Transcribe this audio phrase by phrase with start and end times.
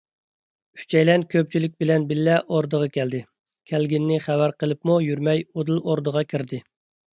[0.77, 3.21] ئۈچەيلەن كۆپچىلىك بىلەن بىللە ئوردىغا كەلدى،
[3.73, 6.65] كەلگىنىنى خەۋەر قىلىپمۇ يۈرمەي ئۇدۇل ئوردىغا كىردى.